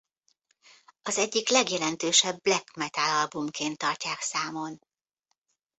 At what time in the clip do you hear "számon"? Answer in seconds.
4.21-4.79